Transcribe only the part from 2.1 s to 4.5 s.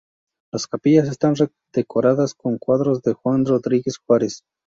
con cuadros de Juan Rodríguez Juárez.